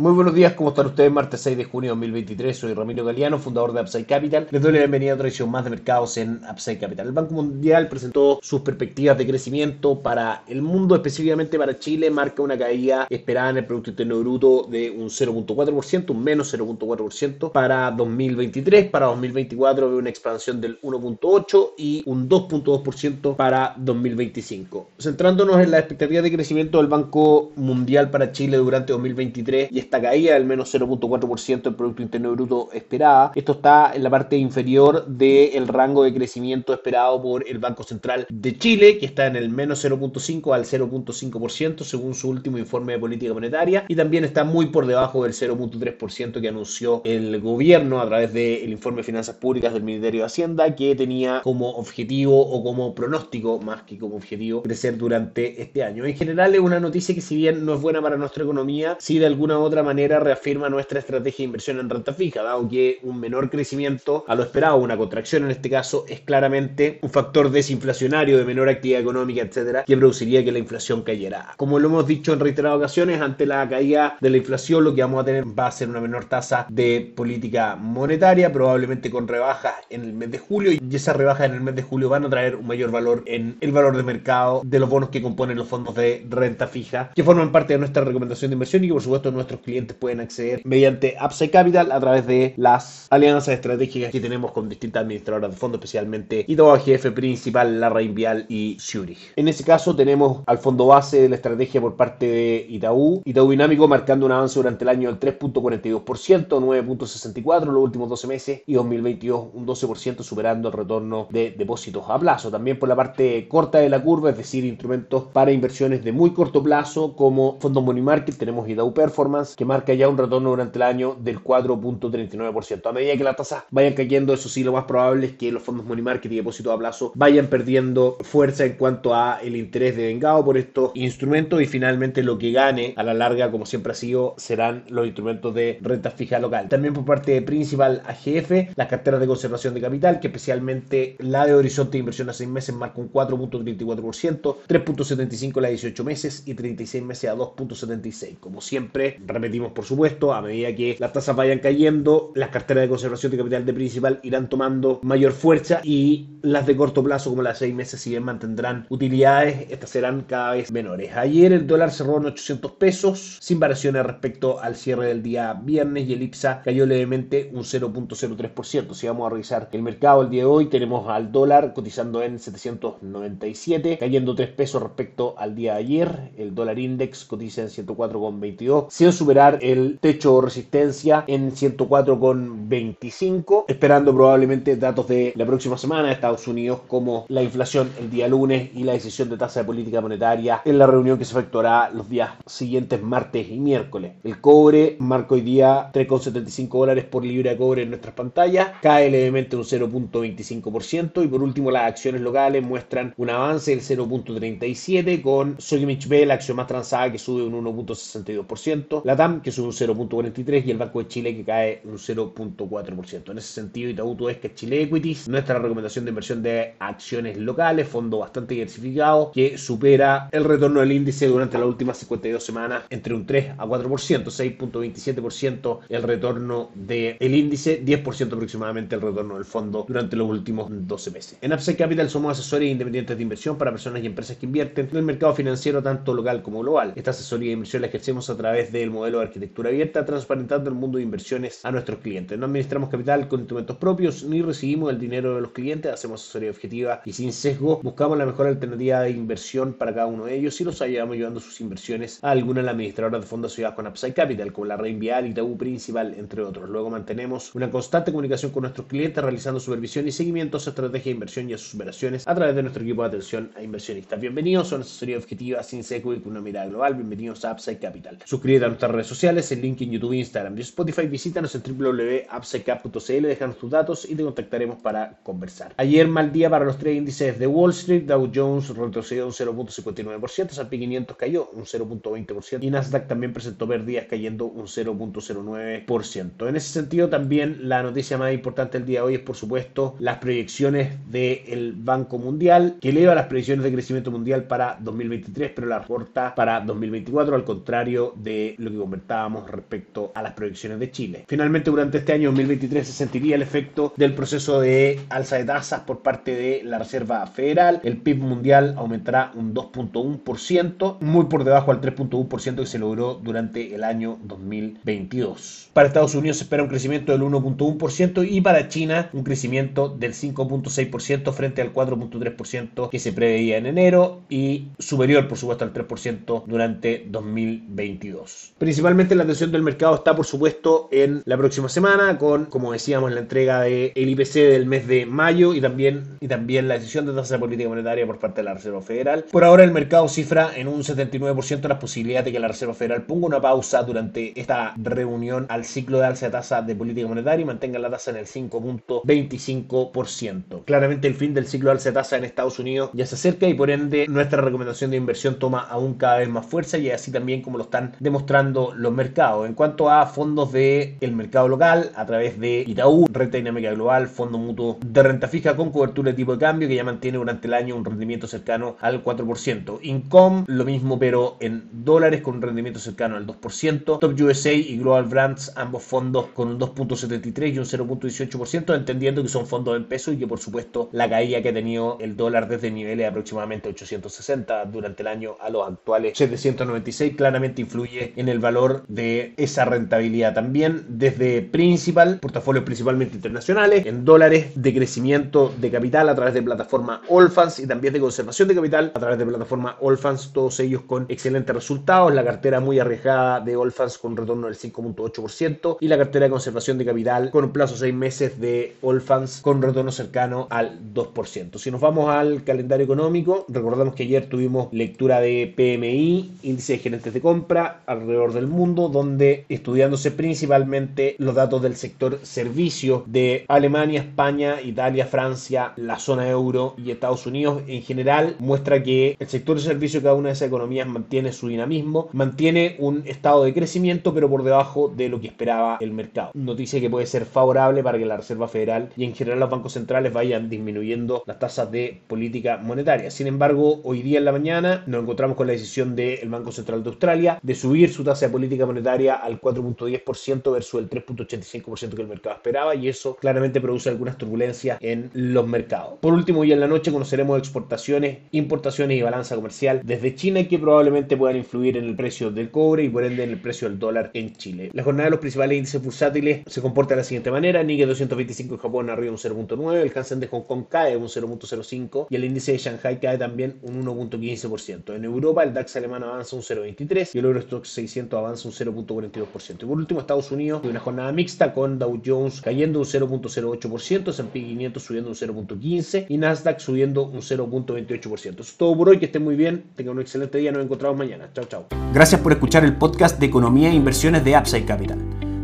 Muy 0.00 0.12
buenos 0.12 0.34
días, 0.34 0.54
¿cómo 0.54 0.70
están 0.70 0.86
ustedes? 0.86 1.12
Martes 1.12 1.42
6 1.42 1.58
de 1.58 1.64
junio 1.64 1.88
de 1.88 1.96
2023, 1.96 2.56
soy 2.56 2.72
Ramiro 2.72 3.04
Galeano, 3.04 3.38
fundador 3.38 3.74
de 3.74 3.82
Upside 3.82 4.06
Capital. 4.06 4.48
Les 4.50 4.62
doy 4.62 4.72
la 4.72 4.78
bienvenida 4.78 5.12
a 5.12 5.14
otra 5.16 5.28
edición 5.28 5.50
más 5.50 5.62
de 5.62 5.68
mercados 5.68 6.16
en 6.16 6.40
Upside 6.50 6.78
Capital. 6.78 7.08
El 7.08 7.12
Banco 7.12 7.34
Mundial 7.34 7.86
presentó 7.86 8.38
sus 8.40 8.62
perspectivas 8.62 9.18
de 9.18 9.26
crecimiento 9.26 10.00
para 10.00 10.42
el 10.48 10.62
mundo, 10.62 10.94
específicamente 10.94 11.58
para 11.58 11.78
Chile, 11.78 12.08
marca 12.08 12.40
una 12.40 12.56
caída 12.56 13.08
esperada 13.10 13.50
en 13.50 13.58
el 13.58 13.66
Producto 13.66 13.90
Interno 13.90 14.20
Bruto 14.20 14.66
de 14.70 14.90
un 14.90 15.10
0.4%, 15.10 16.10
un 16.12 16.24
menos 16.24 16.54
0.4% 16.54 17.52
para 17.52 17.90
2023. 17.90 18.86
Para 18.88 19.04
2024 19.04 19.90
ve 19.90 19.96
una 19.96 20.08
expansión 20.08 20.62
del 20.62 20.80
1.8% 20.80 21.72
y 21.76 22.02
un 22.06 22.26
2.2% 22.26 23.36
para 23.36 23.74
2025. 23.76 24.92
Centrándonos 24.98 25.60
en 25.60 25.70
las 25.70 25.80
expectativas 25.80 26.22
de 26.22 26.32
crecimiento 26.32 26.78
del 26.78 26.86
Banco 26.86 27.52
Mundial 27.56 28.10
para 28.10 28.32
Chile 28.32 28.56
durante 28.56 28.94
2023 28.94 29.68
y 29.70 29.89
esta 29.90 30.00
caída 30.00 30.34
del 30.34 30.44
menos 30.44 30.72
0.4% 30.72 31.62
del 31.62 31.74
Producto 31.74 32.00
Interno 32.00 32.30
Bruto 32.30 32.68
esperada. 32.72 33.32
Esto 33.34 33.52
está 33.54 33.90
en 33.92 34.04
la 34.04 34.10
parte 34.10 34.36
inferior 34.36 35.04
del 35.04 35.66
rango 35.66 36.04
de 36.04 36.14
crecimiento 36.14 36.72
esperado 36.72 37.20
por 37.20 37.44
el 37.48 37.58
Banco 37.58 37.82
Central 37.82 38.24
de 38.28 38.56
Chile, 38.56 38.98
que 38.98 39.06
está 39.06 39.26
en 39.26 39.34
el 39.34 39.48
menos 39.48 39.84
0.5 39.84 40.54
al 40.54 40.64
0.5% 40.64 41.82
según 41.82 42.14
su 42.14 42.28
último 42.28 42.56
informe 42.56 42.92
de 42.92 42.98
política 43.00 43.34
monetaria 43.34 43.84
y 43.88 43.96
también 43.96 44.22
está 44.22 44.44
muy 44.44 44.66
por 44.66 44.86
debajo 44.86 45.24
del 45.24 45.32
0.3% 45.32 46.40
que 46.40 46.48
anunció 46.48 47.02
el 47.04 47.40
gobierno 47.40 48.00
a 48.00 48.06
través 48.06 48.32
del 48.32 48.70
informe 48.70 48.98
de 48.98 49.04
finanzas 49.04 49.34
públicas 49.34 49.72
del 49.72 49.82
Ministerio 49.82 50.20
de 50.20 50.26
Hacienda 50.26 50.72
que 50.76 50.94
tenía 50.94 51.40
como 51.42 51.68
objetivo 51.68 52.40
o 52.40 52.62
como 52.62 52.94
pronóstico 52.94 53.58
más 53.58 53.82
que 53.82 53.98
como 53.98 54.14
objetivo 54.14 54.62
crecer 54.62 54.96
durante 54.96 55.60
este 55.60 55.82
año. 55.82 56.04
En 56.04 56.14
general 56.14 56.54
es 56.54 56.60
una 56.60 56.78
noticia 56.78 57.12
que 57.12 57.20
si 57.20 57.34
bien 57.34 57.66
no 57.66 57.74
es 57.74 57.80
buena 57.80 58.00
para 58.00 58.16
nuestra 58.16 58.44
economía, 58.44 58.96
sí 59.00 59.18
de 59.18 59.26
alguna 59.26 59.58
otra 59.58 59.79
manera 59.82 60.20
reafirma 60.20 60.68
nuestra 60.68 60.98
estrategia 60.98 61.38
de 61.38 61.44
inversión 61.44 61.78
en 61.80 61.90
renta 61.90 62.12
fija, 62.12 62.42
dado 62.42 62.68
que 62.68 62.98
un 63.02 63.18
menor 63.18 63.50
crecimiento 63.50 64.24
a 64.28 64.34
lo 64.34 64.42
esperado, 64.42 64.76
una 64.76 64.96
contracción 64.96 65.44
en 65.44 65.50
este 65.50 65.70
caso, 65.70 66.04
es 66.08 66.20
claramente 66.20 66.98
un 67.02 67.10
factor 67.10 67.50
desinflacionario 67.50 68.38
de 68.38 68.44
menor 68.44 68.68
actividad 68.68 69.00
económica, 69.00 69.42
etcétera, 69.42 69.84
que 69.84 69.96
produciría 69.96 70.44
que 70.44 70.52
la 70.52 70.58
inflación 70.58 71.02
cayera. 71.02 71.54
Como 71.56 71.78
lo 71.78 71.88
hemos 71.88 72.06
dicho 72.06 72.32
en 72.32 72.40
reiteradas 72.40 72.78
ocasiones, 72.78 73.20
ante 73.20 73.46
la 73.46 73.68
caída 73.68 74.16
de 74.20 74.30
la 74.30 74.36
inflación, 74.36 74.84
lo 74.84 74.94
que 74.94 75.02
vamos 75.02 75.22
a 75.22 75.24
tener 75.24 75.44
va 75.46 75.66
a 75.66 75.72
ser 75.72 75.88
una 75.88 76.00
menor 76.00 76.24
tasa 76.26 76.66
de 76.68 77.12
política 77.14 77.76
monetaria, 77.76 78.52
probablemente 78.52 79.10
con 79.10 79.28
rebajas 79.28 79.74
en 79.90 80.04
el 80.04 80.12
mes 80.12 80.30
de 80.30 80.38
julio, 80.38 80.72
y 80.72 80.80
esas 80.94 81.16
rebajas 81.16 81.48
en 81.48 81.54
el 81.54 81.60
mes 81.60 81.74
de 81.76 81.82
julio 81.82 82.08
van 82.08 82.24
a 82.24 82.30
traer 82.30 82.56
un 82.56 82.66
mayor 82.66 82.90
valor 82.90 83.22
en 83.26 83.56
el 83.60 83.72
valor 83.72 83.96
de 83.96 84.02
mercado 84.02 84.62
de 84.64 84.78
los 84.78 84.88
bonos 84.88 85.10
que 85.10 85.22
componen 85.22 85.56
los 85.56 85.68
fondos 85.68 85.94
de 85.94 86.26
renta 86.28 86.66
fija, 86.66 87.10
que 87.14 87.24
forman 87.24 87.52
parte 87.52 87.74
de 87.74 87.78
nuestra 87.78 88.04
recomendación 88.04 88.50
de 88.50 88.54
inversión 88.54 88.84
y 88.84 88.88
que 88.88 88.92
por 88.94 89.02
supuesto 89.02 89.30
nuestros 89.30 89.60
clientes 89.60 89.69
pueden 89.98 90.20
acceder 90.20 90.62
mediante 90.64 91.16
Upside 91.22 91.50
Capital 91.50 91.92
a 91.92 92.00
través 92.00 92.26
de 92.26 92.54
las 92.56 93.06
alianzas 93.10 93.54
estratégicas 93.54 94.10
que 94.10 94.20
tenemos 94.20 94.52
con 94.52 94.68
distintas 94.68 95.02
administradoras 95.02 95.50
de 95.50 95.56
fondos, 95.56 95.78
especialmente 95.78 96.46
AGF 96.48 97.12
Principal, 97.12 97.80
Larra 97.80 98.02
Invial 98.02 98.46
y 98.48 98.76
Zurich. 98.78 99.32
En 99.36 99.48
ese 99.48 99.64
caso 99.64 99.96
tenemos 99.96 100.42
al 100.46 100.58
fondo 100.58 100.86
base 100.86 101.22
de 101.22 101.28
la 101.28 101.36
estrategia 101.36 101.80
por 101.80 101.96
parte 101.96 102.26
de 102.26 102.66
Itaú, 102.68 103.22
Itaú 103.24 103.50
Dinámico 103.50 103.88
marcando 103.88 104.26
un 104.26 104.32
avance 104.32 104.58
durante 104.58 104.84
el 104.84 104.88
año 104.88 105.12
del 105.12 105.20
3.42%, 105.20 106.04
9.64 106.48 107.64
los 107.66 107.82
últimos 107.82 108.08
12 108.08 108.26
meses 108.26 108.62
y 108.66 108.74
2022 108.74 109.48
un 109.54 109.66
12% 109.66 110.22
superando 110.22 110.68
el 110.68 110.74
retorno 110.74 111.28
de 111.30 111.54
depósitos 111.56 112.04
a 112.08 112.18
plazo. 112.18 112.50
También 112.50 112.78
por 112.78 112.88
la 112.88 112.96
parte 112.96 113.48
corta 113.48 113.78
de 113.78 113.88
la 113.88 114.02
curva, 114.02 114.30
es 114.30 114.36
decir, 114.36 114.64
instrumentos 114.64 115.24
para 115.32 115.52
inversiones 115.52 116.04
de 116.04 116.12
muy 116.12 116.32
corto 116.32 116.62
plazo 116.62 117.14
como 117.16 117.58
fondos 117.60 117.82
money 117.82 118.02
market, 118.02 118.36
tenemos 118.36 118.68
Itaú 118.68 118.92
Performance 118.92 119.56
que 119.60 119.66
marca 119.66 119.92
ya 119.92 120.08
un 120.08 120.16
retorno 120.16 120.48
durante 120.48 120.78
el 120.78 120.82
año 120.84 121.18
del 121.20 121.44
4.39%. 121.44 122.88
A 122.88 122.92
medida 122.92 123.14
que 123.14 123.24
las 123.24 123.36
tasas 123.36 123.64
vayan 123.70 123.92
cayendo, 123.92 124.32
eso 124.32 124.48
sí, 124.48 124.64
lo 124.64 124.72
más 124.72 124.84
probable 124.84 125.26
es 125.26 125.32
que 125.34 125.52
los 125.52 125.62
fondos 125.62 125.84
money 125.84 126.02
market 126.02 126.32
y 126.32 126.36
depósitos 126.36 126.72
a 126.72 126.78
plazo 126.78 127.12
vayan 127.14 127.48
perdiendo 127.48 128.16
fuerza 128.22 128.64
en 128.64 128.72
cuanto 128.76 129.14
a 129.14 129.38
el 129.42 129.56
interés 129.56 129.98
de 129.98 130.06
vengado 130.06 130.42
por 130.46 130.56
estos 130.56 130.92
instrumentos 130.94 131.60
y 131.60 131.66
finalmente 131.66 132.22
lo 132.22 132.38
que 132.38 132.52
gane 132.52 132.94
a 132.96 133.02
la 133.02 133.12
larga, 133.12 133.50
como 133.50 133.66
siempre 133.66 133.92
ha 133.92 133.94
sido, 133.94 134.32
serán 134.38 134.84
los 134.88 135.04
instrumentos 135.04 135.54
de 135.54 135.78
renta 135.82 136.10
fija 136.10 136.38
local. 136.38 136.70
También 136.70 136.94
por 136.94 137.04
parte 137.04 137.32
de 137.32 137.42
Principal 137.42 138.00
AGF, 138.06 138.74
las 138.76 138.88
carteras 138.88 139.20
de 139.20 139.26
conservación 139.26 139.74
de 139.74 139.82
capital, 139.82 140.20
que 140.20 140.28
especialmente 140.28 141.16
la 141.18 141.46
de 141.46 141.52
Horizonte 141.52 141.92
de 141.92 141.98
Inversión 141.98 142.30
a 142.30 142.32
6 142.32 142.48
meses 142.48 142.74
marca 142.74 142.98
un 142.98 143.12
4.34%, 143.12 144.56
3.75 144.66 145.60
la 145.60 145.68
de 145.68 145.74
18 145.74 146.02
meses 146.02 146.44
y 146.46 146.54
36 146.54 147.04
meses 147.04 147.28
a 147.28 147.36
2.76. 147.36 148.38
Como 148.40 148.62
siempre, 148.62 149.18
repetimos 149.50 149.72
por 149.72 149.84
supuesto, 149.84 150.32
a 150.32 150.42
medida 150.42 150.74
que 150.74 150.96
las 150.98 151.12
tasas 151.12 151.34
vayan 151.34 151.58
cayendo, 151.58 152.32
las 152.36 152.50
carteras 152.50 152.82
de 152.82 152.88
conservación 152.88 153.32
de 153.32 153.38
capital 153.38 153.66
de 153.66 153.72
principal 153.72 154.20
irán 154.22 154.48
tomando 154.48 155.00
mayor 155.02 155.32
fuerza 155.32 155.80
y 155.82 156.28
las 156.42 156.66
de 156.66 156.76
corto 156.76 157.02
plazo, 157.02 157.30
como 157.30 157.42
las 157.42 157.58
6 157.58 157.74
meses, 157.74 158.00
si 158.00 158.10
bien 158.10 158.22
mantendrán 158.22 158.86
utilidades, 158.88 159.66
estas 159.70 159.90
serán 159.90 160.22
cada 160.22 160.52
vez 160.52 160.70
menores. 160.70 161.16
Ayer 161.16 161.52
el 161.52 161.66
dólar 161.66 161.90
cerró 161.90 162.18
en 162.18 162.26
800 162.26 162.72
pesos, 162.72 163.38
sin 163.40 163.58
variaciones 163.58 164.06
respecto 164.06 164.60
al 164.60 164.76
cierre 164.76 165.06
del 165.08 165.22
día 165.22 165.52
viernes 165.54 166.08
y 166.08 166.12
el 166.12 166.22
IPSA 166.22 166.62
cayó 166.62 166.86
levemente 166.86 167.50
un 167.52 167.64
0.03%. 167.64 168.94
Si 168.94 169.06
vamos 169.06 169.26
a 169.26 169.30
revisar 169.30 169.68
el 169.72 169.82
mercado 169.82 170.22
el 170.22 170.30
día 170.30 170.42
de 170.42 170.48
hoy, 170.48 170.66
tenemos 170.66 171.08
al 171.08 171.32
dólar 171.32 171.74
cotizando 171.74 172.22
en 172.22 172.38
797, 172.38 173.98
cayendo 173.98 174.34
3 174.34 174.48
pesos 174.50 174.82
respecto 174.82 175.34
al 175.36 175.54
día 175.54 175.74
de 175.74 175.78
ayer. 175.80 176.30
El 176.36 176.54
dólar 176.54 176.78
index 176.78 177.24
cotiza 177.24 177.62
en 177.62 177.68
104,22, 177.68 178.86
sin 178.90 179.08
superar 179.40 179.58
el 179.62 179.98
techo 180.00 180.36
de 180.36 180.42
resistencia 180.42 181.24
en 181.26 181.52
104,25, 181.52 183.64
esperando 183.68 184.14
probablemente 184.14 184.76
datos 184.76 185.08
de 185.08 185.32
la 185.34 185.46
próxima 185.46 185.78
semana 185.78 186.08
de 186.08 186.14
Estados 186.14 186.46
Unidos 186.46 186.80
como 186.86 187.24
la 187.28 187.42
inflación 187.42 187.90
el 187.98 188.10
día 188.10 188.28
lunes 188.28 188.68
y 188.74 188.84
la 188.84 188.92
decisión 188.92 189.30
de 189.30 189.38
tasa 189.38 189.60
de 189.60 189.66
política 189.66 190.02
monetaria 190.02 190.60
en 190.64 190.78
la 190.78 190.86
reunión 190.86 191.18
que 191.18 191.24
se 191.24 191.32
efectuará 191.32 191.90
los 191.90 192.08
días 192.10 192.32
siguientes, 192.44 193.02
martes 193.02 193.48
y 193.50 193.58
miércoles. 193.58 194.12
El 194.24 194.42
cobre 194.42 194.96
marca 194.98 195.34
hoy 195.34 195.40
día 195.40 195.90
3,75 195.92 196.78
dólares 196.78 197.06
por 197.06 197.24
libra 197.24 197.52
de 197.52 197.56
cobre 197.56 197.82
en 197.82 197.90
nuestras 197.90 198.14
pantallas, 198.14 198.68
cae 198.82 199.10
levemente 199.10 199.56
un 199.56 199.64
0.25% 199.64 201.24
y 201.24 201.28
por 201.28 201.42
último 201.42 201.70
las 201.70 201.84
acciones 201.84 202.20
locales 202.20 202.62
muestran 202.62 203.14
un 203.16 203.30
avance 203.30 203.70
del 203.70 203.80
0.37 203.80 205.22
con 205.22 205.58
Sogimich 205.58 206.06
B, 206.08 206.26
la 206.26 206.34
acción 206.34 206.58
más 206.58 206.66
transada 206.66 207.10
que 207.10 207.18
sube 207.18 207.42
un 207.42 207.54
1.62%, 207.64 209.00
la 209.04 209.16
TAM 209.20 209.42
que 209.42 209.52
sube 209.52 209.66
un 209.66 209.72
0.43 210.08 210.64
y 210.64 210.70
el 210.70 210.78
Banco 210.78 211.00
de 211.00 211.08
Chile 211.08 211.36
que 211.36 211.44
cae 211.44 211.82
un 211.84 211.98
0.4%. 211.98 213.32
En 213.32 213.36
ese 213.36 213.52
sentido, 213.52 213.90
Itaú 213.90 214.16
es 214.30 214.38
que 214.38 214.54
Chile 214.54 214.80
Equities, 214.80 215.28
nuestra 215.28 215.58
recomendación 215.58 216.06
de 216.06 216.08
inversión 216.08 216.42
de 216.42 216.76
acciones 216.78 217.36
locales, 217.36 217.86
fondo 217.86 218.20
bastante 218.20 218.54
diversificado, 218.54 219.30
que 219.30 219.58
supera 219.58 220.30
el 220.32 220.44
retorno 220.44 220.80
del 220.80 220.92
índice 220.92 221.26
durante 221.26 221.58
las 221.58 221.66
últimas 221.66 221.98
52 221.98 222.42
semanas 222.42 222.84
entre 222.88 223.12
un 223.12 223.26
3 223.26 223.56
a 223.58 223.66
4%, 223.66 224.24
6.27% 224.24 225.80
el 225.90 226.02
retorno 226.02 226.70
del 226.74 227.34
índice, 227.34 227.84
10% 227.84 228.32
aproximadamente 228.32 228.94
el 228.94 229.02
retorno 229.02 229.34
del 229.34 229.44
fondo 229.44 229.84
durante 229.86 230.16
los 230.16 230.30
últimos 230.30 230.68
12 230.70 231.10
meses. 231.10 231.38
En 231.42 231.52
Upside 231.52 231.76
Capital 231.76 232.08
somos 232.08 232.38
asesores 232.38 232.70
independientes 232.70 233.18
de 233.18 233.22
inversión 233.22 233.58
para 233.58 233.70
personas 233.70 234.02
y 234.02 234.06
empresas 234.06 234.38
que 234.38 234.46
invierten 234.46 234.88
en 234.90 234.96
el 234.96 235.02
mercado 235.02 235.34
financiero 235.34 235.82
tanto 235.82 236.14
local 236.14 236.42
como 236.42 236.60
global. 236.60 236.94
Esta 236.96 237.10
asesoría 237.10 237.48
de 237.48 237.52
inversión 237.52 237.82
la 237.82 237.88
ejercemos 237.88 238.30
a 238.30 238.36
través 238.38 238.72
del 238.72 238.90
modelo 238.90 239.09
de 239.18 239.24
arquitectura 239.24 239.68
abierta, 239.70 240.04
transparentando 240.04 240.70
el 240.70 240.76
mundo 240.76 240.98
de 240.98 241.04
inversiones 241.04 241.64
a 241.64 241.70
nuestros 241.70 241.98
clientes. 242.00 242.38
No 242.38 242.46
administramos 242.46 242.88
capital 242.88 243.28
con 243.28 243.40
instrumentos 243.40 243.76
propios 243.76 244.24
ni 244.24 244.42
recibimos 244.42 244.90
el 244.90 244.98
dinero 244.98 245.34
de 245.34 245.40
los 245.40 245.52
clientes, 245.52 245.92
hacemos 245.92 246.22
asesoría 246.22 246.50
objetiva 246.50 247.02
y 247.04 247.12
sin 247.12 247.32
sesgo. 247.32 247.80
Buscamos 247.82 248.16
la 248.18 248.26
mejor 248.26 248.46
alternativa 248.46 249.02
de 249.02 249.10
inversión 249.10 249.72
para 249.74 249.94
cada 249.94 250.06
uno 250.06 250.24
de 250.24 250.36
ellos 250.36 250.60
y 250.60 250.64
los 250.64 250.80
ayudamos 250.82 251.16
llevando 251.16 251.40
sus 251.40 251.60
inversiones 251.60 252.18
a 252.22 252.30
alguna 252.30 252.60
de 252.60 252.66
las 252.66 252.74
administradoras 252.74 253.20
de 253.20 253.26
fondos 253.26 253.52
asociadas 253.52 253.74
con 253.74 253.86
Upside 253.86 254.14
Capital, 254.14 254.52
como 254.52 254.66
la 254.66 254.76
Reinvial 254.76 255.26
y 255.26 255.30
Itaú 255.30 255.56
Principal, 255.56 256.14
entre 256.16 256.42
otros. 256.42 256.68
Luego 256.68 256.90
mantenemos 256.90 257.54
una 257.54 257.70
constante 257.70 258.10
comunicación 258.10 258.52
con 258.52 258.62
nuestros 258.62 258.86
clientes, 258.86 259.22
realizando 259.22 259.60
supervisión 259.60 260.06
y 260.06 260.12
seguimiento 260.12 260.56
a 260.56 260.60
su 260.60 260.70
estrategia 260.70 261.10
de 261.10 261.14
inversión 261.14 261.50
y 261.50 261.54
a 261.54 261.58
sus 261.58 261.74
operaciones 261.74 262.26
a 262.26 262.34
través 262.34 262.54
de 262.54 262.62
nuestro 262.62 262.82
equipo 262.82 263.02
de 263.02 263.08
atención 263.08 263.50
a 263.56 263.62
inversionistas. 263.62 264.20
Bienvenidos 264.20 264.72
a 264.72 264.76
una 264.76 264.84
asesoría 264.84 265.18
objetiva 265.18 265.62
sin 265.62 265.84
sesgo 265.84 266.14
y 266.14 266.20
con 266.20 266.32
una 266.32 266.40
mirada 266.40 266.66
global. 266.66 266.94
Bienvenidos 266.94 267.44
a 267.44 267.52
Upside 267.52 267.78
Capital. 267.78 268.18
Suscríbete 268.24 268.64
a 268.64 268.68
nuestras 268.68 268.90
sociales, 269.06 269.50
el 269.52 269.62
link 269.62 269.80
en 269.82 269.90
YouTube 269.90 270.12
Instagram. 270.12 270.56
Y 270.58 270.62
Spotify, 270.62 271.06
visítanos 271.06 271.54
en 271.54 271.62
www.upsidecap.cl, 271.62 273.22
déjanos 273.22 273.58
tus 273.58 273.70
datos 273.70 274.08
y 274.08 274.14
te 274.14 274.22
contactaremos 274.22 274.78
para 274.78 275.18
conversar. 275.22 275.74
Ayer 275.76 276.08
mal 276.08 276.32
día 276.32 276.50
para 276.50 276.64
los 276.64 276.78
tres 276.78 276.96
índices 276.96 277.38
de 277.38 277.46
Wall 277.46 277.70
Street, 277.70 278.04
Dow 278.04 278.30
Jones 278.34 278.68
retrocedió 278.68 279.26
un 279.26 279.32
0.59%, 279.32 280.50
S&P 280.50 280.78
500 280.78 281.16
cayó 281.16 281.50
un 281.52 281.64
0.20% 281.64 282.62
y 282.62 282.70
Nasdaq 282.70 283.06
también 283.06 283.32
presentó 283.32 283.66
pérdidas 283.66 284.06
cayendo 284.08 284.46
un 284.46 284.66
0.09%. 284.66 286.48
En 286.48 286.56
ese 286.56 286.72
sentido 286.72 287.08
también 287.08 287.68
la 287.68 287.82
noticia 287.82 288.18
más 288.18 288.32
importante 288.32 288.78
del 288.78 288.86
día 288.86 289.00
de 289.00 289.06
hoy 289.06 289.14
es 289.14 289.20
por 289.20 289.36
supuesto 289.36 289.96
las 289.98 290.18
proyecciones 290.18 290.92
del 291.10 291.74
Banco 291.76 292.18
Mundial 292.18 292.76
que 292.80 292.90
eleva 292.90 293.14
las 293.14 293.26
proyecciones 293.26 293.64
de 293.64 293.72
crecimiento 293.72 294.10
mundial 294.10 294.44
para 294.44 294.78
2023 294.80 295.52
pero 295.54 295.66
la 295.66 295.78
reporta 295.80 296.34
para 296.34 296.60
2024 296.60 297.34
al 297.34 297.44
contrario 297.44 298.14
de 298.16 298.54
lo 298.58 298.70
que 298.70 298.76
comentábamos 298.90 299.48
respecto 299.48 300.10
a 300.16 300.22
las 300.22 300.32
proyecciones 300.32 300.80
de 300.80 300.90
Chile. 300.90 301.24
Finalmente 301.28 301.70
durante 301.70 301.98
este 301.98 302.12
año 302.12 302.30
2023 302.30 302.84
se 302.84 302.92
sentiría 302.92 303.36
el 303.36 303.42
efecto 303.42 303.94
del 303.96 304.14
proceso 304.14 304.60
de 304.60 304.98
alza 305.10 305.36
de 305.36 305.44
tasas 305.44 305.82
por 305.82 306.00
parte 306.00 306.34
de 306.34 306.62
la 306.64 306.80
Reserva 306.80 307.24
Federal. 307.28 307.80
El 307.84 307.98
PIB 307.98 308.18
mundial 308.18 308.74
aumentará 308.76 309.30
un 309.36 309.54
2.1%, 309.54 310.98
muy 311.00 311.26
por 311.26 311.44
debajo 311.44 311.70
al 311.70 311.80
3.1% 311.80 312.56
que 312.56 312.66
se 312.66 312.80
logró 312.80 313.14
durante 313.14 313.76
el 313.76 313.84
año 313.84 314.18
2022. 314.24 315.70
Para 315.72 315.86
Estados 315.86 316.16
Unidos 316.16 316.38
se 316.38 316.44
espera 316.44 316.64
un 316.64 316.68
crecimiento 316.68 317.12
del 317.12 317.22
1.1% 317.22 318.26
y 318.28 318.40
para 318.40 318.66
China 318.66 319.08
un 319.12 319.22
crecimiento 319.22 319.88
del 319.88 320.14
5.6% 320.14 321.32
frente 321.32 321.62
al 321.62 321.72
4.3% 321.72 322.90
que 322.90 322.98
se 322.98 323.12
preveía 323.12 323.56
en 323.56 323.66
enero 323.66 324.22
y 324.28 324.66
superior 324.80 325.28
por 325.28 325.38
supuesto 325.38 325.64
al 325.64 325.72
3% 325.72 326.42
durante 326.46 327.06
2022. 327.08 328.54
Principalmente 328.58 328.79
la 328.82 329.22
atención 329.22 329.52
del 329.52 329.62
mercado 329.62 329.94
está 329.94 330.16
por 330.16 330.24
supuesto 330.24 330.88
en 330.90 331.22
la 331.26 331.36
próxima 331.36 331.68
semana 331.68 332.16
con, 332.18 332.46
como 332.46 332.72
decíamos, 332.72 333.12
la 333.12 333.20
entrega 333.20 333.60
del 333.60 333.92
IPC 333.94 334.34
del 334.34 334.66
mes 334.66 334.88
de 334.88 335.06
mayo 335.06 335.54
y 335.54 335.60
también, 335.60 336.16
y 336.20 336.28
también 336.28 336.66
la 336.66 336.74
decisión 336.74 337.06
de 337.06 337.12
tasa 337.12 337.34
de 337.34 337.40
política 337.40 337.68
monetaria 337.68 338.06
por 338.06 338.18
parte 338.18 338.40
de 338.40 338.44
la 338.44 338.54
Reserva 338.54 338.80
Federal. 338.80 339.26
Por 339.30 339.44
ahora 339.44 339.62
el 339.64 339.72
mercado 339.72 340.08
cifra 340.08 340.52
en 340.56 340.66
un 340.68 340.82
79% 340.82 341.68
la 341.68 341.78
posibilidad 341.78 342.24
de 342.24 342.32
que 342.32 342.40
la 342.40 342.48
Reserva 342.48 342.72
Federal 342.74 343.02
ponga 343.02 343.26
una 343.26 343.40
pausa 343.40 343.82
durante 343.82 344.38
esta 344.40 344.72
reunión 344.76 345.46
al 345.48 345.64
ciclo 345.64 345.98
de 345.98 346.06
alza 346.06 346.26
de 346.26 346.32
tasa 346.32 346.62
de 346.62 346.74
política 346.74 347.06
monetaria 347.06 347.42
y 347.42 347.46
mantenga 347.46 347.78
la 347.78 347.90
tasa 347.90 348.10
en 348.12 348.16
el 348.16 348.26
5.25%. 348.26 350.64
Claramente 350.64 351.06
el 351.06 351.14
fin 351.14 351.34
del 351.34 351.46
ciclo 351.46 351.68
de 351.68 351.72
alza 351.72 351.90
de 351.90 351.94
tasa 351.94 352.16
en 352.16 352.24
Estados 352.24 352.58
Unidos 352.58 352.88
ya 352.94 353.04
se 353.06 353.16
acerca 353.16 353.46
y 353.46 353.52
por 353.54 353.70
ende 353.70 354.06
nuestra 354.08 354.40
recomendación 354.40 354.90
de 354.90 354.96
inversión 354.96 355.38
toma 355.38 355.60
aún 355.60 355.94
cada 355.94 356.18
vez 356.18 356.28
más 356.28 356.46
fuerza 356.46 356.78
y 356.78 356.90
así 356.90 357.12
también 357.12 357.42
como 357.42 357.58
lo 357.58 357.64
están 357.64 357.94
demostrando 358.00 358.69
los 358.76 358.92
mercados. 358.92 359.46
En 359.46 359.54
cuanto 359.54 359.90
a 359.90 360.06
fondos 360.06 360.52
del 360.52 360.96
el 361.00 361.12
mercado 361.12 361.48
local, 361.48 361.90
a 361.94 362.06
través 362.06 362.38
de 362.38 362.64
Itaú, 362.66 363.06
Renta 363.10 363.36
Dinámica 363.36 363.72
Global, 363.72 364.08
Fondo 364.08 364.38
Mutuo 364.38 364.78
de 364.84 365.02
Renta 365.02 365.28
Fija 365.28 365.56
con 365.56 365.70
cobertura 365.70 366.10
de 366.10 366.16
tipo 366.16 366.32
de 366.32 366.38
cambio 366.38 366.68
que 366.68 366.74
ya 366.74 366.84
mantiene 366.84 367.18
durante 367.18 367.48
el 367.48 367.54
año 367.54 367.76
un 367.76 367.84
rendimiento 367.84 368.26
cercano 368.26 368.76
al 368.80 369.02
4%. 369.02 369.78
Income, 369.82 370.44
lo 370.46 370.64
mismo 370.64 370.98
pero 370.98 371.36
en 371.40 371.68
dólares 371.72 372.22
con 372.22 372.36
un 372.36 372.42
rendimiento 372.42 372.78
cercano 372.78 373.16
al 373.16 373.26
2%. 373.26 373.98
Top 373.98 374.20
USA 374.20 374.52
y 374.52 374.76
Global 374.78 375.04
Brands, 375.04 375.52
ambos 375.56 375.82
fondos 375.82 376.26
con 376.34 376.48
un 376.48 376.58
2.73 376.60 377.54
y 377.54 377.58
un 377.58 377.64
0.18%, 377.64 378.74
entendiendo 378.74 379.22
que 379.22 379.28
son 379.28 379.46
fondos 379.46 379.76
en 379.76 379.84
peso 379.84 380.12
y 380.12 380.16
que 380.16 380.26
por 380.26 380.38
supuesto 380.38 380.88
la 380.92 381.08
caída 381.08 381.42
que 381.42 381.50
ha 381.50 381.54
tenido 381.54 381.98
el 382.00 382.16
dólar 382.16 382.48
desde 382.48 382.70
niveles 382.70 382.98
de 382.98 383.06
aproximadamente 383.06 383.68
860 383.68 384.66
durante 384.66 385.02
el 385.02 385.08
año 385.08 385.36
a 385.40 385.50
los 385.50 385.66
actuales 385.66 386.16
796 386.16 387.16
claramente 387.16 387.62
influye 387.62 388.12
en 388.16 388.28
el 388.28 388.38
valor 388.38 388.59
de 388.88 389.34
esa 389.36 389.64
rentabilidad. 389.64 390.34
También 390.34 390.84
desde 390.88 391.42
Principal, 391.42 392.18
portafolios 392.20 392.64
principalmente 392.64 393.16
internacionales, 393.16 393.86
en 393.86 394.04
dólares 394.04 394.52
de 394.54 394.74
crecimiento 394.74 395.52
de 395.58 395.70
capital 395.70 396.08
a 396.08 396.14
través 396.14 396.34
de 396.34 396.42
plataforma 396.42 397.02
Allfans 397.10 397.58
y 397.60 397.66
también 397.66 397.92
de 397.92 398.00
conservación 398.00 398.48
de 398.48 398.54
capital 398.54 398.92
a 398.94 399.00
través 399.00 399.18
de 399.18 399.26
plataforma 399.26 399.76
Allfans, 399.82 400.32
todos 400.32 400.60
ellos 400.60 400.82
con 400.82 401.06
excelentes 401.08 401.54
resultados. 401.54 402.14
La 402.14 402.24
cartera 402.24 402.60
muy 402.60 402.78
arriesgada 402.78 403.40
de 403.40 403.54
Allfans 403.54 403.98
con 403.98 404.16
retorno 404.16 404.46
del 404.46 404.56
5.8% 404.56 405.78
y 405.80 405.88
la 405.88 405.98
cartera 405.98 406.26
de 406.26 406.30
conservación 406.30 406.78
de 406.78 406.84
capital 406.84 407.30
con 407.30 407.44
un 407.44 407.52
plazo 407.52 407.74
de 407.74 407.80
6 407.80 407.94
meses 407.94 408.40
de 408.40 408.76
Allfans 408.82 409.40
con 409.40 409.62
retorno 409.62 409.92
cercano 409.92 410.46
al 410.50 410.78
2%. 410.92 411.58
Si 411.58 411.70
nos 411.70 411.80
vamos 411.80 412.10
al 412.10 412.44
calendario 412.44 412.84
económico, 412.84 413.44
recordamos 413.48 413.94
que 413.94 414.04
ayer 414.04 414.28
tuvimos 414.28 414.68
lectura 414.72 415.20
de 415.20 415.52
PMI, 415.56 416.32
índice 416.42 416.74
de 416.74 416.78
gerentes 416.78 417.14
de 417.14 417.20
compra 417.20 417.82
alrededor 417.86 418.32
del 418.32 418.46
mundo, 418.50 418.88
donde 418.88 419.44
estudiándose 419.48 420.10
principalmente 420.10 421.16
los 421.18 421.34
datos 421.34 421.62
del 421.62 421.76
sector 421.76 422.18
servicio 422.22 423.04
de 423.06 423.44
Alemania, 423.48 424.00
España, 424.00 424.60
Italia, 424.62 425.06
Francia, 425.06 425.72
la 425.76 425.98
zona 425.98 426.28
euro 426.28 426.74
y 426.76 426.90
Estados 426.90 427.26
Unidos 427.26 427.62
en 427.66 427.82
general, 427.82 428.36
muestra 428.38 428.82
que 428.82 429.16
el 429.18 429.28
sector 429.28 429.56
de 429.56 429.62
servicio 429.62 430.00
de 430.00 430.04
cada 430.04 430.14
una 430.14 430.28
de 430.28 430.34
esas 430.34 430.48
economías 430.48 430.86
mantiene 430.86 431.32
su 431.32 431.48
dinamismo, 431.48 432.08
mantiene 432.12 432.76
un 432.78 433.02
estado 433.06 433.44
de 433.44 433.54
crecimiento, 433.54 434.12
pero 434.14 434.28
por 434.28 434.42
debajo 434.42 434.92
de 434.94 435.08
lo 435.08 435.20
que 435.20 435.28
esperaba 435.28 435.78
el 435.80 435.92
mercado. 435.92 436.30
Noticia 436.34 436.80
que 436.80 436.90
puede 436.90 437.06
ser 437.06 437.24
favorable 437.24 437.82
para 437.82 437.98
que 437.98 438.06
la 438.06 438.16
Reserva 438.16 438.48
Federal 438.48 438.90
y 438.96 439.04
en 439.04 439.14
general 439.14 439.40
los 439.40 439.50
bancos 439.50 439.72
centrales 439.72 440.12
vayan 440.12 440.48
disminuyendo 440.50 441.22
las 441.26 441.38
tasas 441.38 441.70
de 441.70 442.02
política 442.06 442.58
monetaria. 442.58 443.10
Sin 443.10 443.26
embargo, 443.26 443.80
hoy 443.84 444.02
día 444.02 444.18
en 444.18 444.24
la 444.24 444.32
mañana 444.32 444.84
nos 444.86 445.02
encontramos 445.02 445.36
con 445.36 445.46
la 445.46 445.52
decisión 445.52 445.96
del 445.96 446.28
Banco 446.28 446.52
Central 446.52 446.82
de 446.82 446.90
Australia 446.90 447.38
de 447.42 447.54
subir 447.54 447.92
su 447.92 448.04
tasa 448.04 448.29
política 448.30 448.66
monetaria 448.66 449.14
al 449.16 449.40
4.10% 449.40 450.52
versus 450.52 450.80
el 450.80 450.88
3.85% 450.88 451.94
que 451.94 452.02
el 452.02 452.08
mercado 452.08 452.36
esperaba 452.36 452.74
y 452.74 452.88
eso 452.88 453.16
claramente 453.16 453.60
produce 453.60 453.88
algunas 453.88 454.18
turbulencias 454.18 454.78
en 454.80 455.10
los 455.14 455.46
mercados. 455.46 455.98
Por 456.00 456.14
último, 456.14 456.40
hoy 456.40 456.52
en 456.52 456.60
la 456.60 456.68
noche 456.68 456.92
conoceremos 456.92 457.38
exportaciones, 457.38 458.18
importaciones 458.32 458.98
y 458.98 459.02
balanza 459.02 459.34
comercial 459.36 459.80
desde 459.84 460.14
China 460.14 460.46
que 460.46 460.58
probablemente 460.58 461.16
puedan 461.16 461.36
influir 461.36 461.76
en 461.76 461.84
el 461.84 461.96
precio 461.96 462.30
del 462.30 462.50
cobre 462.50 462.84
y 462.84 462.88
por 462.88 463.04
ende 463.04 463.24
en 463.24 463.30
el 463.30 463.40
precio 463.40 463.68
del 463.68 463.78
dólar 463.78 464.10
en 464.14 464.34
Chile. 464.34 464.70
La 464.72 464.82
jornada 464.82 465.04
de 465.04 465.10
los 465.10 465.20
principales 465.20 465.58
índices 465.58 465.82
bursátiles 465.82 466.42
se 466.46 466.60
comporta 466.60 466.94
de 466.94 467.00
la 467.00 467.04
siguiente 467.04 467.30
manera: 467.30 467.62
Nikkei 467.62 467.86
225 467.86 468.54
en 468.54 468.60
Japón 468.60 468.90
arriba 468.90 469.12
un 469.12 469.18
0.9, 469.18 469.74
el 469.74 469.92
Hansen 469.94 470.20
de 470.20 470.28
Hong 470.28 470.42
Kong 470.42 470.64
cae 470.68 470.96
un 470.96 471.06
0.05 471.08 472.06
y 472.10 472.16
el 472.16 472.24
índice 472.24 472.52
de 472.52 472.58
Shanghai 472.58 473.00
cae 473.00 473.18
también 473.18 473.58
un 473.62 473.84
1.15%. 473.84 474.94
En 474.94 475.04
Europa 475.04 475.42
el 475.42 475.54
DAX 475.54 475.76
alemán 475.76 476.04
avanza 476.04 476.36
un 476.36 476.42
0.23 476.42 477.10
y 477.14 477.18
el 477.18 477.24
Eurostock 477.24 477.64
600 477.64 478.19
avanza 478.20 478.48
un 478.48 478.54
0.42%. 478.54 479.62
Y 479.62 479.66
por 479.66 479.76
último 479.76 480.00
Estados 480.00 480.32
Unidos 480.32 480.62
una 480.70 480.80
jornada 480.80 481.12
mixta 481.12 481.52
con 481.52 481.78
Dow 481.78 482.00
Jones 482.04 482.40
cayendo 482.40 482.78
un 482.78 482.84
0.08%, 482.84 484.08
S&P 484.08 484.40
500 484.40 484.82
subiendo 484.82 485.10
un 485.10 485.16
0.15 485.16 486.06
y 486.08 486.16
Nasdaq 486.16 486.60
subiendo 486.60 487.06
un 487.06 487.20
0.28%. 487.20 488.16
Eso 488.16 488.40
es 488.40 488.56
todo 488.56 488.76
por 488.76 488.88
hoy, 488.88 488.98
que 488.98 489.06
estén 489.06 489.24
muy 489.24 489.36
bien, 489.36 489.64
tengan 489.74 489.96
un 489.96 490.00
excelente 490.00 490.38
día, 490.38 490.52
nos 490.52 490.64
encontramos 490.64 490.96
mañana. 490.96 491.28
Chao, 491.34 491.44
chao. 491.44 491.66
Gracias 491.92 492.20
por 492.20 492.32
escuchar 492.32 492.64
el 492.64 492.76
podcast 492.76 493.18
de 493.18 493.26
Economía 493.26 493.70
e 493.70 493.74
Inversiones 493.74 494.24
de 494.24 494.36
Upside 494.36 494.64
Capital. 494.64 494.98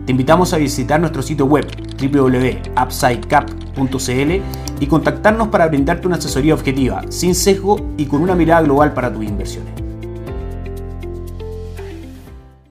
Te 0.07 0.13
invitamos 0.13 0.53
a 0.53 0.59
visitar 0.59 1.01
nuestro 1.01 1.21
sitio 1.21 1.47
web 1.47 1.67
www.upsidecap.cl 2.01 4.33
y 4.79 4.87
contactarnos 4.87 5.49
para 5.49 5.67
brindarte 5.67 6.07
una 6.07 6.15
asesoría 6.17 6.55
objetiva, 6.55 7.03
sin 7.09 7.35
sesgo 7.35 7.93
y 7.97 8.07
con 8.07 8.23
una 8.23 8.37
mirada 8.37 8.63
global 8.63 8.95
para 8.95 9.13
tus 9.13 9.25
inversiones. 9.25 9.86